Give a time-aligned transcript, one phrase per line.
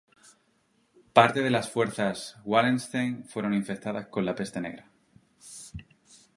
[1.13, 4.89] Parte de las fuerzas de Wallenstein fueron infectadas con la Peste negra.